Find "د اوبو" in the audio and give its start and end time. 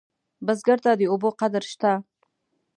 0.99-1.29